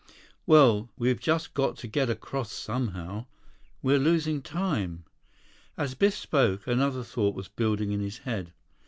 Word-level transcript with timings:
"Well, 0.47 0.89
we've 0.97 1.19
just 1.19 1.53
got 1.53 1.75
to 1.77 1.87
get 1.87 2.09
across 2.09 2.51
somehow. 2.51 3.27
We're 3.83 3.99
losing 3.99 4.41
time." 4.41 5.03
As 5.77 5.93
Biff 5.93 6.15
spoke, 6.15 6.65
another 6.65 7.03
thought 7.03 7.35
was 7.35 7.49
building 7.49 7.91
in 7.91 7.99
his 7.99 8.17
head. 8.17 8.51